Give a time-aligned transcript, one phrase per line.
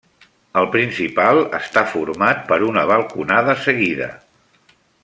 [0.61, 4.11] El principal està format per una balconada seguida.